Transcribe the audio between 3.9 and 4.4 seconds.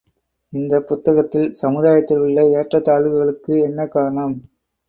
காரணம்?